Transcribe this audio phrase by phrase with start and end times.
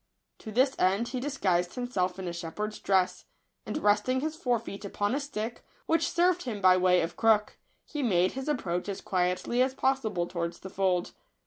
[0.39, 3.25] To this end he dis guised himself in a shepherd's dress;
[3.67, 7.59] and, resting his fore feet upon a stick, which served him by way of crook,
[7.85, 11.11] he made his approach as quietly as possible towards the fold.